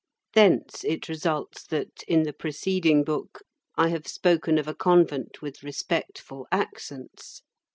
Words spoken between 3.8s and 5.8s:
have spoken of a convent with